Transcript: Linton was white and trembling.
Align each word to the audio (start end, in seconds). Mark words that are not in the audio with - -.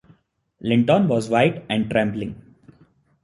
Linton 0.61 1.07
was 1.07 1.29
white 1.29 1.63
and 1.69 1.87
trembling. 1.87 2.41